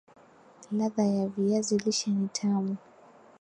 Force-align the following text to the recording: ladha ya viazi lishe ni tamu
ladha 0.71 1.03
ya 1.05 1.27
viazi 1.27 1.77
lishe 1.77 2.09
ni 2.11 2.27
tamu 2.27 2.75